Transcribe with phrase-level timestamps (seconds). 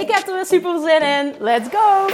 [0.00, 1.34] Ik heb er weer super zin in.
[1.38, 2.06] Let's go!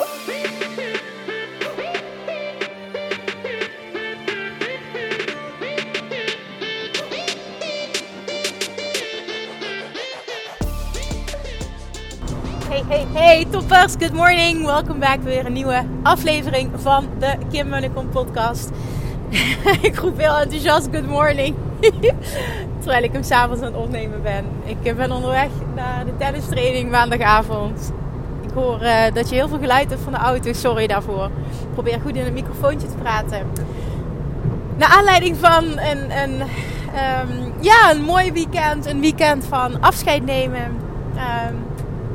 [12.69, 13.95] Hey, hey, hey, toppers.
[13.99, 14.65] Good morning.
[14.65, 18.71] Welkom back weer een nieuwe aflevering van de Kim Munnekom podcast.
[19.83, 21.57] ik roep heel enthousiast good morning.
[22.83, 24.45] Terwijl ik hem s'avonds aan het opnemen ben.
[24.65, 27.93] Ik ben onderweg naar de tennistraining maandagavond.
[28.41, 30.53] Ik hoor uh, dat je heel veel geluid hebt van de auto.
[30.53, 31.25] Sorry daarvoor.
[31.63, 33.47] Ik probeer goed in het microfoontje te praten.
[34.77, 38.87] Naar aanleiding van een, een, um, ja, een mooi weekend.
[38.87, 40.63] Een weekend van afscheid nemen.
[41.15, 41.65] Um,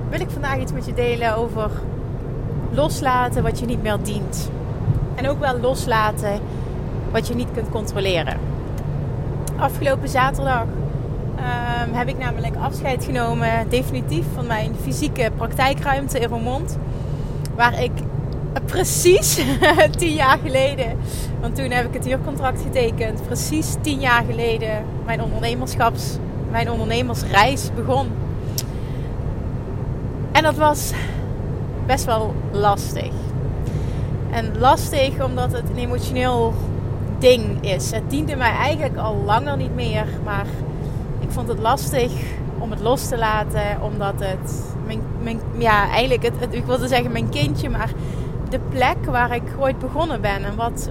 [0.10, 1.70] wil ik vandaag iets met je delen over
[2.72, 4.50] loslaten wat je niet meer dient.
[5.16, 6.40] En ook wel loslaten
[7.12, 8.57] wat je niet kunt controleren.
[9.58, 16.78] Afgelopen zaterdag um, heb ik namelijk afscheid genomen, definitief, van mijn fysieke praktijkruimte in Roermond.
[17.56, 17.92] Waar ik
[18.66, 19.40] precies
[19.98, 20.98] tien jaar geleden,
[21.42, 26.18] want toen heb ik het huurcontract getekend, precies tien jaar geleden mijn ondernemerschaps,
[26.52, 28.08] mijn ondernemersreis begon.
[30.32, 30.92] En dat was
[31.86, 33.12] best wel lastig.
[34.32, 36.54] En lastig omdat het een emotioneel
[37.20, 37.92] ding is.
[37.92, 40.06] Het diende mij eigenlijk al langer niet meer.
[40.23, 40.46] Maar
[41.20, 42.12] ik vond het lastig
[42.58, 43.82] om het los te laten.
[43.82, 47.70] Omdat het, mijn, mijn, ja, eigenlijk, het, ik wilde zeggen mijn kindje.
[47.70, 47.92] Maar
[48.50, 50.44] de plek waar ik ooit begonnen ben.
[50.44, 50.89] En wat,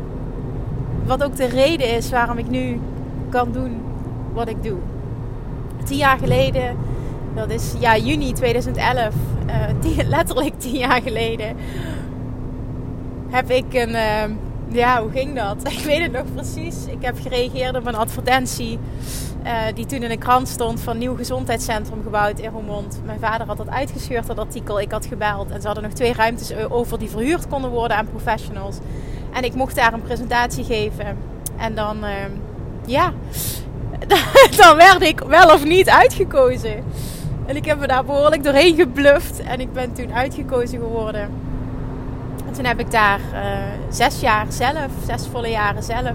[1.07, 2.81] wat ook de reden is waarom ik nu
[3.29, 3.81] kan doen
[4.33, 4.79] wat ik doe.
[5.85, 6.77] Tien jaar geleden,
[7.35, 9.15] dat is ja, juni 2011.
[9.47, 11.57] Uh, tien, letterlijk tien jaar geleden.
[13.29, 13.91] Heb ik een...
[13.91, 14.23] Uh,
[14.69, 15.57] ja, hoe ging dat?
[15.79, 16.87] Ik weet het nog precies.
[16.87, 18.79] Ik heb gereageerd op een advertentie
[19.45, 23.01] uh, die toen in de krant stond van nieuw gezondheidscentrum gebouwd in Roermond.
[23.05, 24.81] Mijn vader had dat uitgescheurd, dat artikel.
[24.81, 28.09] Ik had gebeld en ze hadden nog twee ruimtes over die verhuurd konden worden aan
[28.09, 28.77] professionals.
[29.33, 31.17] En ik mocht daar een presentatie geven.
[31.57, 32.11] En dan, uh,
[32.87, 33.13] ja,
[34.57, 36.85] dan werd ik wel of niet uitgekozen.
[37.47, 39.41] En ik heb me daar behoorlijk doorheen gebluft.
[39.41, 41.31] En ik ben toen uitgekozen geworden
[42.57, 43.41] toen heb ik daar uh,
[43.89, 46.15] zes jaar zelf, zes volle jaren zelf,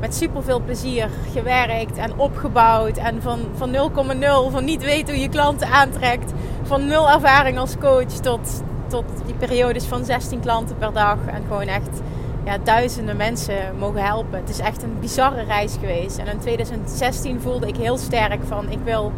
[0.00, 2.96] met super veel plezier gewerkt en opgebouwd.
[2.96, 7.78] En van, van 0,0, van niet weten hoe je klanten aantrekt, van nul ervaring als
[7.80, 11.16] coach tot, tot die periodes van 16 klanten per dag.
[11.26, 12.00] En gewoon echt
[12.44, 14.38] ja, duizenden mensen mogen helpen.
[14.38, 16.18] Het is echt een bizarre reis geweest.
[16.18, 19.12] En in 2016 voelde ik heel sterk van ik wil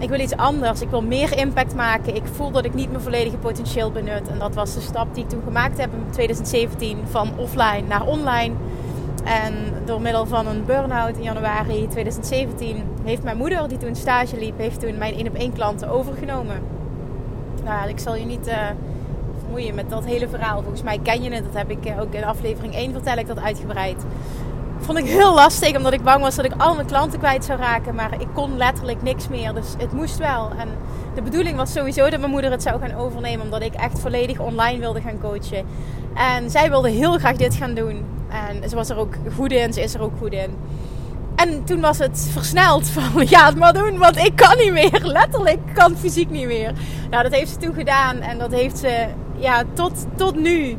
[0.00, 0.80] ik wil iets anders.
[0.80, 2.14] Ik wil meer impact maken.
[2.14, 4.28] Ik voel dat ik niet mijn volledige potentieel benut.
[4.28, 8.06] En dat was de stap die ik toen gemaakt heb in 2017 van offline naar
[8.06, 8.54] online.
[9.24, 14.38] En door middel van een burn-out in januari 2017 heeft mijn moeder, die toen stage
[14.38, 16.62] liep, heeft toen mijn 1 op 1 klanten overgenomen.
[17.64, 18.54] Nou, ik zal je niet uh,
[19.40, 20.60] vermoeien met dat hele verhaal.
[20.60, 21.44] Volgens mij ken je het.
[21.44, 24.04] Dat heb ik uh, ook in aflevering 1 vertel ik dat uitgebreid
[24.84, 27.58] vond ik heel lastig, omdat ik bang was dat ik al mijn klanten kwijt zou
[27.58, 27.94] raken.
[27.94, 30.50] Maar ik kon letterlijk niks meer, dus het moest wel.
[30.58, 30.68] En
[31.14, 34.38] de bedoeling was sowieso dat mijn moeder het zou gaan overnemen, omdat ik echt volledig
[34.38, 35.66] online wilde gaan coachen.
[36.14, 38.04] En zij wilde heel graag dit gaan doen.
[38.28, 40.56] En ze was er ook goed in, ze is er ook goed in.
[41.36, 45.00] En toen was het versneld van, ja, het maar doen, want ik kan niet meer.
[45.20, 46.72] Letterlijk, kan fysiek niet meer.
[47.10, 49.06] Nou, dat heeft ze toen gedaan en dat heeft ze,
[49.36, 50.76] ja, tot, tot nu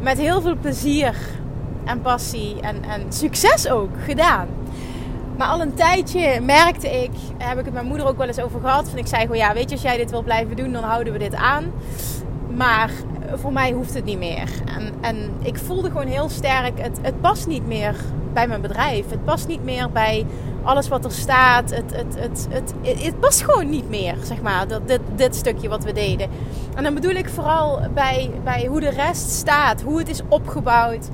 [0.00, 1.14] met heel veel plezier
[1.88, 4.48] en passie en, en succes ook gedaan.
[5.36, 8.60] Maar al een tijdje merkte ik, heb ik het mijn moeder ook wel eens over
[8.60, 8.88] gehad.
[8.88, 11.12] Van ik zei gewoon, ja, weet je, als jij dit wil blijven doen, dan houden
[11.12, 11.72] we dit aan.
[12.56, 12.90] Maar
[13.34, 14.48] voor mij hoeft het niet meer.
[14.76, 17.94] En, en ik voelde gewoon heel sterk, het, het past niet meer
[18.32, 19.10] bij mijn bedrijf.
[19.10, 20.26] Het past niet meer bij
[20.62, 21.70] alles wat er staat.
[21.70, 25.36] Het, het, het, het, het, het past gewoon niet meer, zeg maar, dat, dit, dit
[25.36, 26.28] stukje wat we deden.
[26.74, 31.08] En dan bedoel ik vooral bij, bij hoe de rest staat, hoe het is opgebouwd.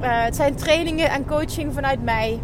[0.00, 2.40] Uh, het zijn trainingen en coaching vanuit mij.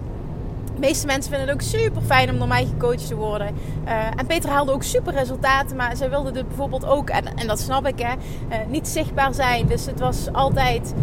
[0.74, 3.54] De meeste mensen vinden het ook super fijn om door mij gecoacht te worden.
[3.84, 7.46] Uh, en Peter haalde ook super resultaten, maar zij wilde dit bijvoorbeeld ook, en, en
[7.46, 9.66] dat snap ik, hè, uh, niet zichtbaar zijn.
[9.66, 10.94] Dus het was altijd,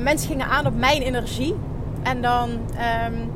[0.00, 1.54] mensen gingen aan op mijn energie.
[2.02, 3.32] En dan, um,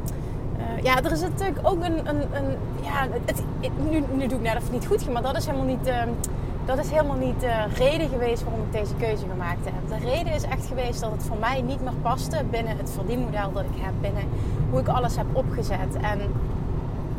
[0.82, 4.44] ja, er is natuurlijk ook een, een, een ja, het, het, nu, nu doe ik
[4.44, 5.86] net even niet goed, maar dat is helemaal niet.
[5.86, 5.94] Uh,
[6.64, 10.00] dat is helemaal niet de reden geweest waarom ik deze keuze gemaakt heb.
[10.00, 13.52] De reden is echt geweest dat het voor mij niet meer paste binnen het verdienmodel
[13.52, 14.24] dat ik heb, binnen
[14.70, 15.96] hoe ik alles heb opgezet.
[16.00, 16.20] En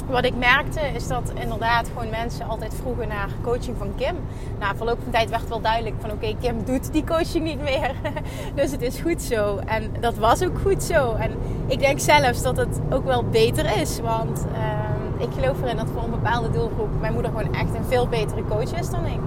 [0.10, 4.16] wat ik merkte is dat inderdaad gewoon mensen altijd vroegen naar coaching van Kim.
[4.60, 7.92] Na verloop van tijd werd wel duidelijk van oké, Kim doet die coaching niet meer.
[8.56, 9.58] dus het is goed zo.
[9.58, 11.14] En dat was ook goed zo.
[11.14, 11.32] En
[11.68, 14.00] ik denk zelfs dat het ook wel beter is.
[14.00, 17.86] Want uh, ik geloof erin dat voor een bepaalde doelgroep mijn moeder gewoon echt een
[17.88, 19.20] veel betere coach is dan ik.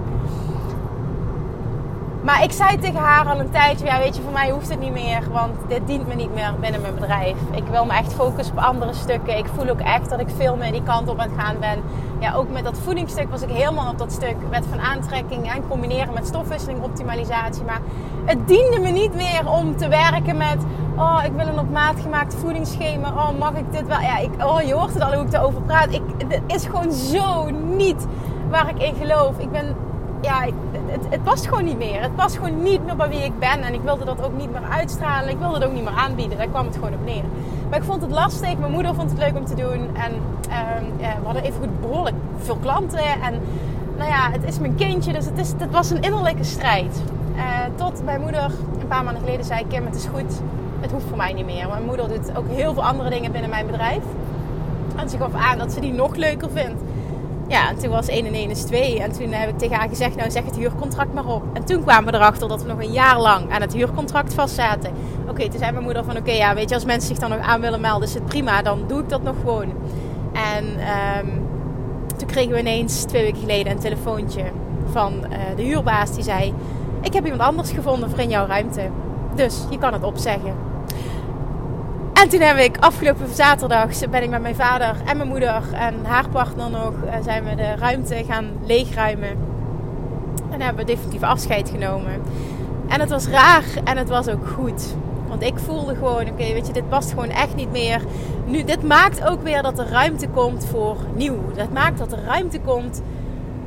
[2.27, 4.79] Maar ik zei tegen haar al een tijdje, ja weet je, voor mij hoeft het
[4.79, 7.37] niet meer, want dit dient me niet meer binnen mijn bedrijf.
[7.51, 9.37] Ik wil me echt focussen op andere stukken.
[9.37, 11.83] Ik voel ook echt dat ik veel meer die kant op aan het gaan ben.
[12.19, 15.67] Ja, ook met dat voedingsstuk was ik helemaal op dat stuk met van aantrekking en
[15.67, 17.63] combineren met stofwisseling, optimalisatie.
[17.63, 17.81] Maar
[18.25, 20.57] het diende me niet meer om te werken met,
[20.97, 23.99] oh ik wil een op maat gemaakt voedingsschema, oh mag ik dit wel?
[23.99, 25.93] Ja, ik, oh je hoort het al hoe ik erover praat.
[25.93, 26.01] Ik,
[26.47, 28.05] is gewoon zo niet
[28.49, 29.37] waar ik in geloof.
[29.37, 29.75] Ik ben
[30.21, 30.41] ja,
[30.85, 32.01] het, het past gewoon niet meer.
[32.01, 33.61] Het past gewoon niet meer bij wie ik ben.
[33.61, 35.29] En ik wilde dat ook niet meer uitstralen.
[35.29, 36.37] Ik wilde het ook niet meer aanbieden.
[36.37, 37.23] Daar kwam het gewoon op neer.
[37.69, 38.57] Maar ik vond het lastig.
[38.57, 39.95] Mijn moeder vond het leuk om te doen.
[39.95, 40.11] En
[40.49, 40.85] ehm,
[41.19, 42.99] we hadden even goed behoorlijk veel klanten.
[42.99, 43.41] En
[43.97, 45.13] nou ja, het is mijn kindje.
[45.13, 47.01] Dus het, is, het was een innerlijke strijd.
[47.35, 47.43] Uh,
[47.75, 49.67] tot mijn moeder een paar maanden geleden zei...
[49.67, 50.41] Kim, het is goed.
[50.79, 51.67] Het hoeft voor mij niet meer.
[51.67, 54.03] Mijn moeder doet ook heel veel andere dingen binnen mijn bedrijf.
[54.95, 56.81] En ze gaf aan dat ze die nog leuker vindt.
[57.47, 58.99] Ja, en toen was 1 en 1 is 2.
[58.99, 61.43] En toen heb ik tegen haar gezegd, nou zeg het huurcontract maar op.
[61.53, 64.91] En toen kwamen we erachter dat we nog een jaar lang aan het huurcontract vastzaten.
[65.29, 67.39] Oké, toen zei mijn moeder van, oké, ja, weet je, als mensen zich dan nog
[67.39, 68.61] aan willen melden, is het prima.
[68.61, 69.73] Dan doe ik dat nog gewoon.
[70.33, 71.45] En um,
[72.17, 74.43] toen kregen we ineens twee weken geleden een telefoontje
[74.91, 76.13] van uh, de huurbaas.
[76.13, 76.53] Die zei,
[77.01, 78.89] ik heb iemand anders gevonden voor in jouw ruimte.
[79.35, 80.66] Dus je kan het opzeggen.
[82.21, 86.05] En toen heb ik afgelopen zaterdag ben ik met mijn vader en mijn moeder en
[86.05, 89.37] haar partner nog eh, zijn we de ruimte gaan leegruimen.
[90.51, 92.21] En hebben we definitief afscheid genomen.
[92.87, 94.95] En het was raar en het was ook goed.
[95.27, 98.01] Want ik voelde gewoon, oké, weet je, dit past gewoon echt niet meer.
[98.45, 101.51] Nu, dit maakt ook weer dat er ruimte komt voor nieuw.
[101.55, 103.01] Dat maakt dat er ruimte komt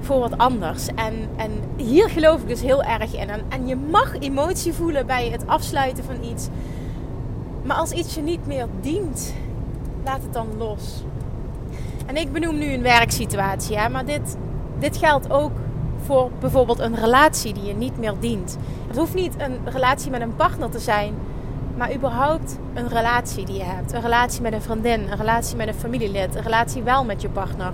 [0.00, 0.86] voor wat anders.
[0.86, 3.28] En, en hier geloof ik dus heel erg in.
[3.28, 6.48] En, en je mag emotie voelen bij het afsluiten van iets.
[7.70, 9.34] Maar als iets je niet meer dient,
[10.04, 11.02] laat het dan los.
[12.06, 14.36] En ik benoem nu een werksituatie, hè, maar dit,
[14.78, 15.50] dit geldt ook
[16.04, 18.56] voor bijvoorbeeld een relatie die je niet meer dient.
[18.86, 21.14] Het hoeft niet een relatie met een partner te zijn,
[21.76, 23.92] maar überhaupt een relatie die je hebt.
[23.92, 27.28] Een relatie met een vriendin, een relatie met een familielid, een relatie wel met je
[27.28, 27.72] partner.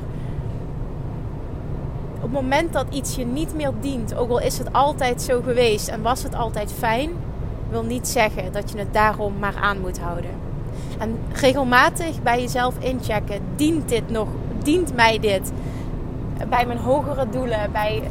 [2.14, 5.40] Op het moment dat iets je niet meer dient, ook al is het altijd zo
[5.42, 7.10] geweest en was het altijd fijn,
[7.70, 10.30] wil niet zeggen dat je het daarom maar aan moet houden.
[10.98, 14.28] En regelmatig bij jezelf inchecken: dient dit nog?
[14.62, 15.52] Dient mij dit?
[16.48, 18.02] Bij mijn hogere doelen, bij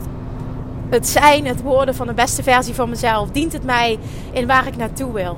[0.89, 3.31] het zijn, het worden van de beste versie van mezelf.
[3.31, 3.99] Dient het mij
[4.31, 5.37] in waar ik naartoe wil?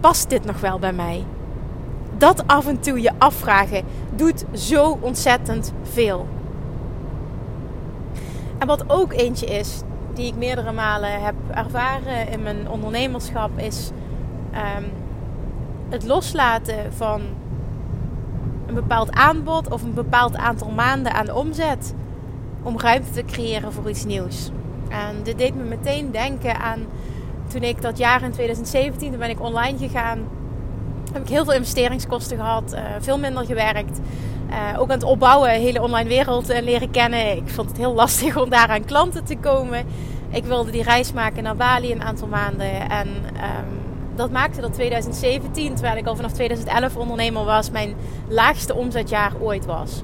[0.00, 1.24] Past dit nog wel bij mij?
[2.18, 3.84] Dat af en toe je afvragen
[4.14, 6.26] doet zo ontzettend veel.
[8.58, 9.80] En wat ook eentje is,
[10.16, 13.90] die ik meerdere malen heb ervaren in mijn ondernemerschap is
[14.54, 14.90] um,
[15.88, 17.20] het loslaten van
[18.66, 21.94] een bepaald aanbod of een bepaald aantal maanden aan omzet
[22.62, 24.50] om ruimte te creëren voor iets nieuws.
[24.88, 26.86] En dit deed me meteen denken aan
[27.48, 30.18] toen ik dat jaar in 2017, toen ben ik online gegaan,
[31.12, 34.00] heb ik heel veel investeringskosten gehad, uh, veel minder gewerkt.
[34.50, 37.36] Uh, ook aan het opbouwen, hele online wereld uh, leren kennen.
[37.36, 39.84] Ik vond het heel lastig om daar aan klanten te komen.
[40.30, 42.90] Ik wilde die reis maken naar Bali een aantal maanden.
[42.90, 43.80] En um,
[44.14, 47.94] dat maakte dat 2017, terwijl ik al vanaf 2011 ondernemer was, mijn
[48.28, 50.02] laagste omzetjaar ooit was.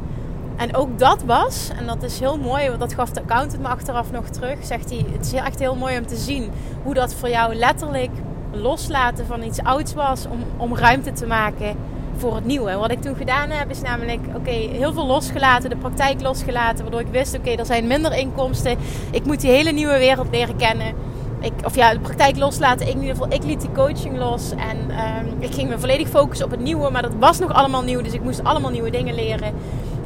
[0.57, 3.69] En ook dat was, en dat is heel mooi, want dat gaf de accountant me
[3.69, 4.65] achteraf nog terug.
[4.65, 6.51] Zegt hij: Het is echt heel mooi om te zien
[6.83, 8.11] hoe dat voor jou letterlijk
[8.53, 11.77] loslaten van iets ouds was om, om ruimte te maken
[12.17, 12.77] voor het nieuwe.
[12.77, 17.01] Wat ik toen gedaan heb is namelijk, oké, heel veel losgelaten, de praktijk losgelaten, waardoor
[17.01, 18.77] ik wist, oké, er zijn minder inkomsten.
[19.11, 20.95] Ik moet die hele nieuwe wereld leren kennen.
[21.41, 22.87] Ik, of ja, de praktijk loslaten.
[22.87, 26.09] Ik in ieder geval, ik liet die coaching los en um, ik ging me volledig
[26.09, 28.91] focussen op het nieuwe, maar dat was nog allemaal nieuw, dus ik moest allemaal nieuwe
[28.91, 29.55] dingen leren.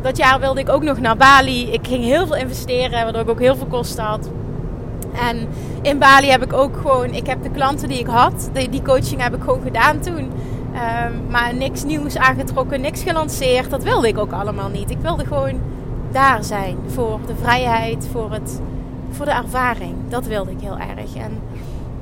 [0.03, 1.73] Dat jaar wilde ik ook nog naar Bali.
[1.73, 4.29] Ik ging heel veel investeren, waardoor ik ook heel veel kosten had.
[5.29, 5.49] En
[5.83, 8.83] in Bali heb ik ook gewoon, ik heb de klanten die ik had, die, die
[8.83, 10.31] coaching heb ik gewoon gedaan toen.
[10.77, 13.71] Um, maar niks nieuws aangetrokken, niks gelanceerd.
[13.71, 14.91] Dat wilde ik ook allemaal niet.
[14.91, 15.61] Ik wilde gewoon
[16.11, 18.61] daar zijn voor de vrijheid, voor, het,
[19.11, 19.95] voor de ervaring.
[20.09, 21.15] Dat wilde ik heel erg.
[21.15, 21.41] En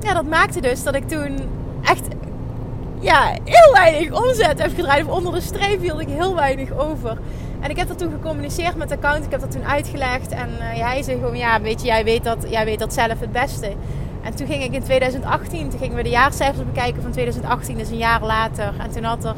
[0.00, 1.36] ja, dat maakte dus dat ik toen
[1.82, 2.06] echt
[3.00, 5.06] ja, heel weinig omzet heb gedraaid.
[5.06, 7.18] Onder de streep hield ik heel weinig over.
[7.60, 9.24] En ik heb dat toen gecommuniceerd met de account.
[9.24, 10.32] Ik heb dat toen uitgelegd.
[10.32, 13.20] En uh, hij zei gewoon, ja, weet je, jij weet, dat, jij weet dat zelf
[13.20, 13.72] het beste.
[14.24, 17.88] En toen ging ik in 2018, toen gingen we de jaarcijfers bekijken van 2018, dus
[17.88, 18.74] een jaar later.
[18.78, 19.34] En toen had er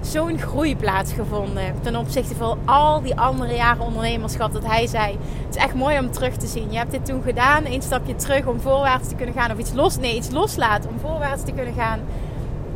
[0.00, 4.52] zo'n groei plaatsgevonden ten opzichte van al die andere jaren ondernemerschap.
[4.52, 6.70] Dat hij zei: Het is echt mooi om terug te zien.
[6.70, 9.72] Je hebt dit toen gedaan, een stapje terug om voorwaarts te kunnen gaan, of iets
[9.72, 12.00] los, nee, iets loslaten om voorwaarts te kunnen gaan.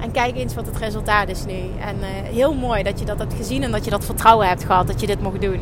[0.00, 1.60] En kijk eens wat het resultaat is nu.
[1.80, 4.64] En uh, heel mooi dat je dat hebt gezien en dat je dat vertrouwen hebt
[4.64, 5.60] gehad dat je dit mocht doen.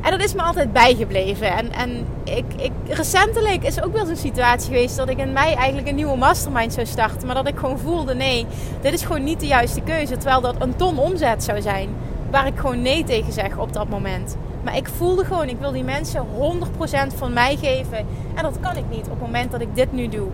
[0.00, 1.56] En dat is me altijd bijgebleven.
[1.56, 5.54] En, en ik, ik, recentelijk is ook wel zo'n situatie geweest dat ik in mei
[5.54, 7.26] eigenlijk een nieuwe mastermind zou starten.
[7.26, 8.46] Maar dat ik gewoon voelde, nee,
[8.80, 10.16] dit is gewoon niet de juiste keuze.
[10.16, 11.88] Terwijl dat een ton omzet zou zijn.
[12.30, 14.36] Waar ik gewoon nee tegen zeg op dat moment.
[14.62, 16.26] Maar ik voelde gewoon, ik wil die mensen
[17.12, 17.98] 100% van mij geven.
[18.34, 20.28] En dat kan ik niet op het moment dat ik dit nu doe.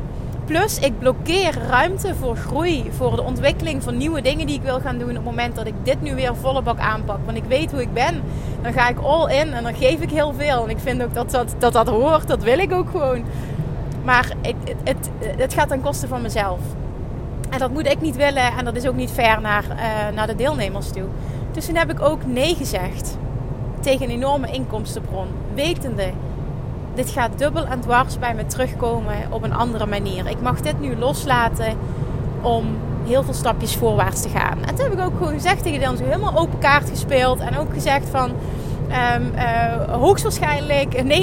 [0.44, 4.80] Plus, ik blokkeer ruimte voor groei, voor de ontwikkeling van nieuwe dingen die ik wil
[4.80, 5.08] gaan doen.
[5.08, 7.18] Op het moment dat ik dit nu weer volle bak aanpak.
[7.24, 8.22] Want ik weet hoe ik ben.
[8.62, 10.64] Dan ga ik all in en dan geef ik heel veel.
[10.64, 12.28] En ik vind ook dat dat, dat, dat hoort.
[12.28, 13.24] Dat wil ik ook gewoon.
[14.04, 16.60] Maar het, het, het gaat ten koste van mezelf.
[17.50, 18.56] En dat moet ik niet willen.
[18.58, 21.06] En dat is ook niet fair naar, uh, naar de deelnemers toe.
[21.52, 23.16] Dus toen heb ik ook nee gezegd.
[23.80, 25.26] Tegen een enorme inkomstenbron.
[25.54, 26.10] Wetende
[26.94, 30.28] dit gaat dubbel en dwars bij me terugkomen op een andere manier.
[30.28, 31.76] Ik mag dit nu loslaten
[32.42, 32.64] om
[33.06, 34.64] heel veel stapjes voorwaarts te gaan.
[34.64, 37.40] En toen heb ik ook gewoon gezegd tegen Dylan, zo helemaal open kaart gespeeld.
[37.40, 38.30] En ook gezegd van,
[39.14, 41.02] um, uh, hoogstwaarschijnlijk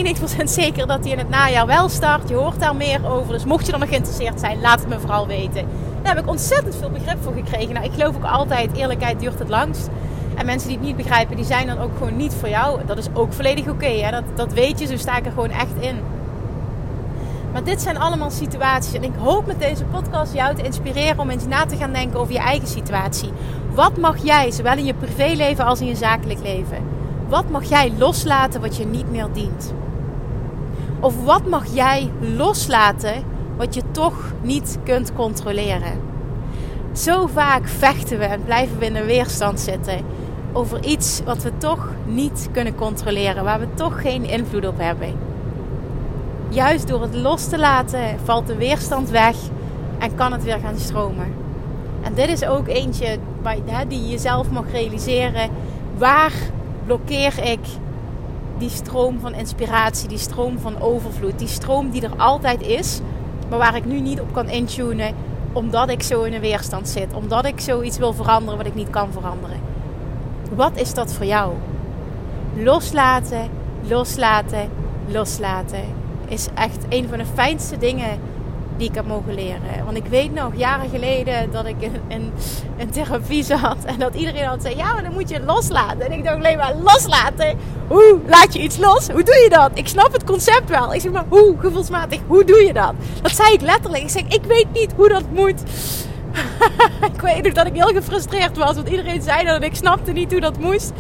[0.42, 2.30] 99% zeker dat hij in het najaar wel start.
[2.30, 3.34] Je hoort daar meer over.
[3.34, 5.66] Dus mocht je er nog geïnteresseerd zijn, laat het me vooral weten.
[6.02, 7.74] Daar heb ik ontzettend veel begrip voor gekregen.
[7.74, 9.90] Nou, ik geloof ook altijd, eerlijkheid duurt het langst.
[10.36, 12.80] En mensen die het niet begrijpen, die zijn dan ook gewoon niet voor jou.
[12.86, 14.12] Dat is ook volledig oké.
[14.12, 15.96] dat, dat weet je, zo sta ik er gewoon echt in.
[17.52, 18.94] Maar dit zijn allemaal situaties.
[18.94, 22.20] En ik hoop met deze podcast jou te inspireren om eens na te gaan denken
[22.20, 23.32] over je eigen situatie.
[23.74, 26.78] Wat mag jij, zowel in je privéleven als in je zakelijk leven?
[27.28, 29.74] Wat mag jij loslaten wat je niet meer dient?
[31.00, 33.24] Of wat mag jij loslaten
[33.58, 36.00] wat je toch niet kunt controleren?
[36.94, 40.06] Zo vaak vechten we en blijven we in een weerstand zitten
[40.54, 45.14] over iets wat we toch niet kunnen controleren, waar we toch geen invloed op hebben.
[46.50, 49.36] Juist door het los te laten valt de weerstand weg
[50.00, 51.34] en kan het weer gaan stromen.
[52.02, 53.18] En dit is ook eentje
[53.88, 55.50] die je zelf mag realiseren.
[55.98, 56.34] Waar
[56.86, 57.60] blokkeer ik
[58.58, 63.00] die stroom van inspiratie, die stroom van overvloed, die stroom die er altijd is,
[63.50, 65.14] maar waar ik nu niet op kan intunen
[65.54, 68.90] omdat ik zo in een weerstand zit, omdat ik zoiets wil veranderen wat ik niet
[68.90, 69.71] kan veranderen.
[70.56, 71.54] Wat is dat voor jou?
[72.56, 73.50] Loslaten,
[73.82, 74.70] loslaten,
[75.08, 75.84] loslaten
[76.28, 78.20] is echt een van de fijnste dingen
[78.78, 79.86] die ik heb mogen leren.
[79.86, 82.32] Want ik weet nog jaren geleden dat ik in,
[82.78, 86.02] in, therapie zat en dat iedereen altijd zei: Ja, maar dan moet je loslaten.
[86.02, 87.58] En ik dacht alleen maar: Loslaten?
[87.88, 89.08] Hoe laat je iets los?
[89.08, 89.72] Hoe doe je dat?
[89.74, 90.94] Ik snap het concept wel.
[90.94, 92.20] Ik zeg maar: Hoe gevoelsmatig?
[92.28, 92.94] Hoe doe je dat?
[93.22, 94.04] Dat zei ik letterlijk.
[94.04, 95.64] Ik zeg: Ik weet niet hoe dat moet.
[97.14, 98.76] ik weet nog dat ik heel gefrustreerd was.
[98.76, 100.92] Want iedereen zei dat ik snapte niet hoe dat moest.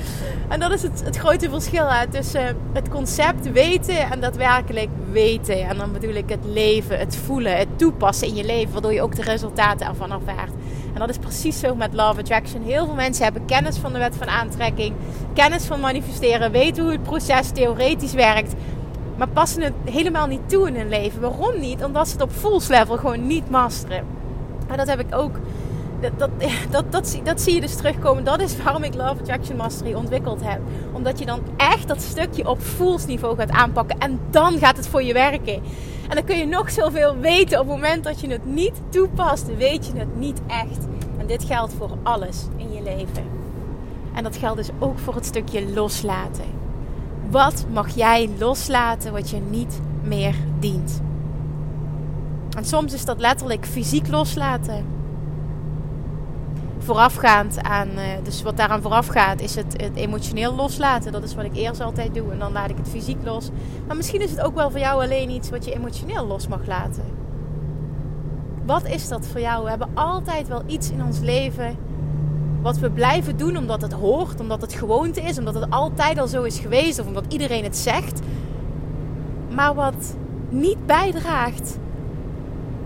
[0.47, 5.67] En dat is het, het grote verschil hè, tussen het concept weten en daadwerkelijk weten.
[5.67, 8.71] En dan bedoel ik het leven, het voelen, het toepassen in je leven.
[8.71, 10.51] Waardoor je ook de resultaten ervan ervaart.
[10.93, 12.63] En dat is precies zo met Love Attraction.
[12.63, 14.93] Heel veel mensen hebben kennis van de wet van aantrekking.
[15.33, 16.51] Kennis van manifesteren.
[16.51, 18.53] Weten hoe het proces theoretisch werkt.
[19.17, 21.21] Maar passen het helemaal niet toe in hun leven.
[21.21, 21.83] Waarom niet?
[21.83, 24.20] Omdat ze het op full level gewoon niet masteren.
[24.71, 25.35] Maar dat heb ik ook.
[26.01, 26.29] Dat, dat,
[26.71, 28.23] dat, dat, dat, zie je dus terugkomen.
[28.23, 30.59] Dat is waarom ik Love Attraction Mastery ontwikkeld heb.
[30.93, 33.99] Omdat je dan echt dat stukje op voelsniveau gaat aanpakken.
[33.99, 35.53] En dan gaat het voor je werken.
[36.09, 37.59] En dan kun je nog zoveel weten.
[37.59, 40.87] Op het moment dat je het niet toepast, weet je het niet echt.
[41.17, 43.23] En dit geldt voor alles in je leven.
[44.13, 46.45] En dat geldt dus ook voor het stukje loslaten.
[47.29, 51.01] Wat mag jij loslaten wat je niet meer dient?
[52.57, 54.85] En soms is dat letterlijk fysiek loslaten.
[56.77, 61.11] Voorafgaand aan, eh, dus wat daaraan voorafgaat, is het, het emotioneel loslaten.
[61.11, 62.31] Dat is wat ik eerst altijd doe.
[62.31, 63.49] En dan laat ik het fysiek los.
[63.87, 66.67] Maar misschien is het ook wel voor jou alleen iets wat je emotioneel los mag
[66.67, 67.03] laten.
[68.65, 69.63] Wat is dat voor jou?
[69.63, 71.77] We hebben altijd wel iets in ons leven
[72.61, 76.27] wat we blijven doen omdat het hoort, omdat het gewoonte is, omdat het altijd al
[76.27, 78.19] zo is geweest of omdat iedereen het zegt.
[79.49, 80.15] Maar wat
[80.49, 81.77] niet bijdraagt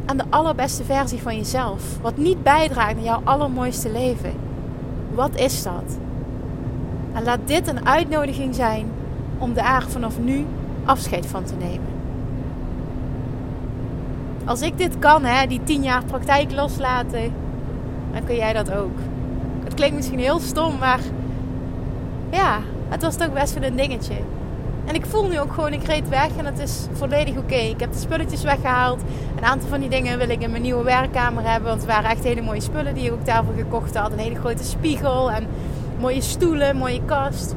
[0.06, 2.02] aan de allerbeste versie van jezelf.
[2.02, 4.34] Wat niet bijdraagt aan jouw allermooiste leven.
[5.14, 5.98] Wat is dat?
[7.14, 8.86] En laat dit een uitnodiging zijn
[9.38, 10.46] om daar vanaf nu
[10.86, 11.94] afscheid van te nemen.
[14.46, 17.34] Als ik dit kan, hè, die tien jaar praktijk loslaten.
[18.12, 18.98] dan kun jij dat ook.
[19.64, 21.00] Het klinkt misschien heel stom, maar
[22.32, 22.60] ja,
[22.90, 24.16] het was toch best wel een dingetje.
[24.86, 27.56] En ik voel nu ook gewoon, ik reed weg en het is volledig oké.
[27.56, 29.02] Ik heb de spulletjes weggehaald.
[29.38, 31.70] Een aantal van die dingen wil ik in mijn nieuwe werkkamer hebben.
[31.70, 34.12] Want het waren echt hele mooie spullen die ik ook daarvoor gekocht had.
[34.12, 35.48] Een hele grote spiegel en
[36.00, 37.56] mooie stoelen, mooie kast.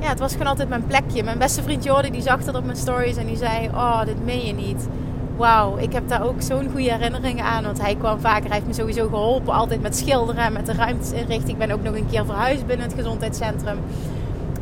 [0.00, 1.22] Ja, het was gewoon altijd mijn plekje.
[1.22, 3.68] Mijn beste vriend Jordi die zag dat op mijn stories en die zei...
[3.68, 4.88] Oh, dit meen je niet.
[5.36, 7.64] Wauw, ik heb daar ook zo'n goede herinneringen aan.
[7.64, 9.54] Want hij kwam vaker, hij heeft me sowieso geholpen.
[9.54, 11.48] Altijd met schilderen en met de ruimtes inrichten.
[11.48, 13.78] Ik ben ook nog een keer verhuisd binnen het gezondheidscentrum.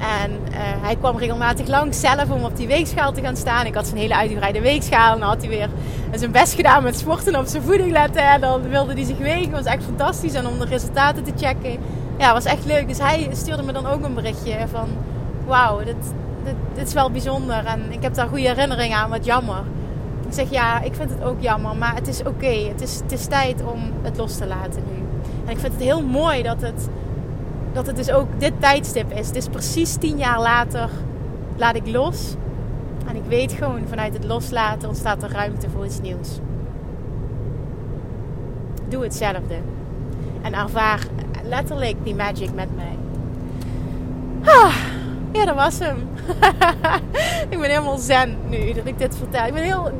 [0.01, 3.67] En uh, hij kwam regelmatig langs zelf om op die weegschaal te gaan staan.
[3.67, 5.13] Ik had zijn hele uitgebreide weegschaal.
[5.13, 5.69] En dan had hij weer
[6.15, 8.23] zijn best gedaan met sporten op zijn voeding letten.
[8.23, 9.51] En dan wilde hij zich wegen.
[9.51, 10.35] Was echt fantastisch.
[10.35, 11.79] En om de resultaten te checken.
[12.19, 12.89] Ja, was echt leuk.
[12.89, 14.89] Dus hij stuurde me dan ook een berichtje van...
[15.47, 15.97] Wauw, dit,
[16.45, 17.65] dit, dit, is wel bijzonder.
[17.65, 19.11] En ik heb daar goede herinneringen aan.
[19.11, 19.63] Wat jammer.
[20.27, 21.77] Ik zeg ja, ik vind het ook jammer.
[21.77, 22.69] Maar het is oké.
[22.69, 25.03] Het, is, het is tijd om het los te laten nu.
[25.45, 26.89] En ik vind het heel mooi dat het
[27.73, 29.27] dat het dus ook dit tijdstip is.
[29.27, 30.91] Het is precies tien jaar later
[31.57, 32.35] laat ik los.
[33.07, 36.39] En ik weet gewoon vanuit het loslaten ontstaat er ruimte voor iets nieuws.
[38.89, 39.55] Doe hetzelfde.
[40.43, 41.07] En ervaar
[41.45, 42.97] letterlijk die magic met mij.
[44.45, 44.75] Ah,
[45.33, 46.09] ja, dat was hem.
[47.51, 49.47] ik ben helemaal zen nu dat ik dit vertel.
[49.47, 49.91] Ik ben heel,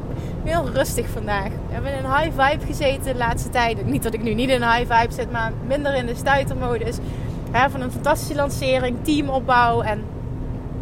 [0.45, 1.49] heel rustig vandaag.
[1.49, 3.87] We hebben in een high vibe gezeten de laatste tijd.
[3.87, 6.97] Niet dat ik nu niet in een high vibe zit, maar minder in de stuitermodus
[7.53, 9.83] van een fantastische lancering, teamopbouw.
[9.83, 10.05] En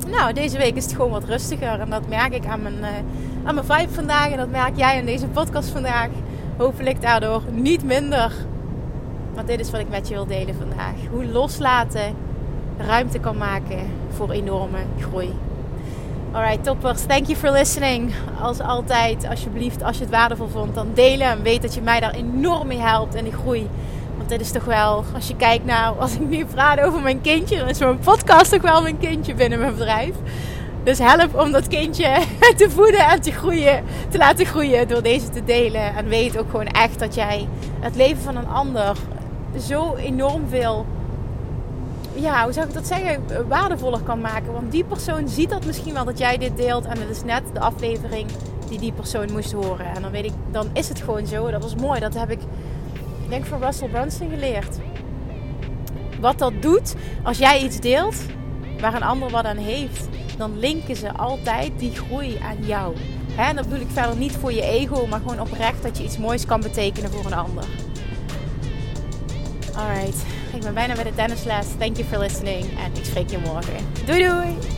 [0.07, 1.81] nou, deze week is het gewoon wat rustiger.
[1.81, 2.89] En dat merk ik aan mijn, uh,
[3.45, 4.31] aan mijn vibe vandaag.
[4.31, 6.09] En dat merk jij in deze podcast vandaag.
[6.57, 8.33] Hopelijk daardoor niet minder.
[9.35, 10.95] Maar dit is wat ik met je wil delen vandaag.
[11.11, 12.15] Hoe loslaten
[12.79, 15.33] ruimte kan maken voor enorme groei.
[16.33, 17.03] Alright, toppers.
[17.03, 18.13] Thank you for listening.
[18.41, 21.27] Als altijd, alsjeblieft, als je het waardevol vond, dan delen.
[21.27, 23.69] En weet dat je mij daar enorm mee helpt in de groei
[24.29, 27.59] dit is toch wel, als je kijkt naar, als ik nu praat over mijn kindje,
[27.59, 30.15] dan is mijn podcast toch wel mijn kindje binnen mijn bedrijf.
[30.83, 32.23] Dus help om dat kindje
[32.57, 35.97] te voeden en te groeien, te laten groeien door deze te delen.
[35.97, 37.49] En weet ook gewoon echt dat jij
[37.81, 38.97] het leven van een ander
[39.61, 40.87] zo enorm veel,
[42.15, 44.53] ja, hoe zou ik dat zeggen, waardevoller kan maken.
[44.53, 47.43] Want die persoon ziet dat misschien wel dat jij dit deelt en het is net
[47.53, 48.31] de aflevering
[48.69, 49.87] die die persoon moest horen.
[49.95, 51.51] En dan weet ik, dan is het gewoon zo.
[51.51, 52.01] Dat was mooi.
[52.01, 52.41] Dat heb ik
[53.29, 54.77] ik denk van Russell Brunson geleerd.
[56.21, 58.17] Wat dat doet, als jij iets deelt
[58.81, 62.97] waar een ander wat aan heeft, dan linken ze altijd die groei aan jou.
[63.37, 66.19] En dat bedoel ik verder niet voor je ego, maar gewoon oprecht dat je iets
[66.19, 67.65] moois kan betekenen voor een ander.
[69.75, 71.67] Alright, ik ben bijna bij de tennisles.
[71.79, 73.77] Thank you for listening en ik spreek je morgen.
[74.07, 74.78] Doei doei!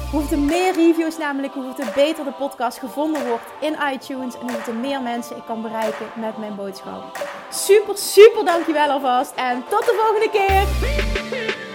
[0.11, 4.33] Hoe er meer reviews namelijk, hoe beter de podcast gevonden wordt in iTunes.
[4.33, 7.27] En hoe er meer mensen ik kan bereiken met mijn boodschap.
[7.49, 9.33] Super, super dankjewel alvast.
[9.35, 11.70] En tot de volgende keer.